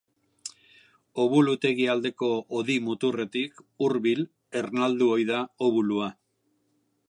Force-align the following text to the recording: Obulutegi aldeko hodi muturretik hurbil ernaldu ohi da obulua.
Obulutegi 1.23 1.85
aldeko 1.95 2.29
hodi 2.59 2.77
muturretik 2.87 3.61
hurbil 3.83 4.25
ernaldu 4.63 5.11
ohi 5.19 5.29
da 5.33 5.47
obulua. 5.69 6.13